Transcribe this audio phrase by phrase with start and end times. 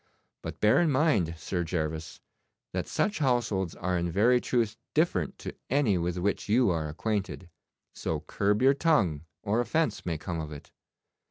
[0.41, 2.19] But bear in mind, Sir Gervas,
[2.73, 7.51] that such households are in very truth different to any with which you are acquainted,
[7.93, 10.71] so curb your tongue or offence may come of it.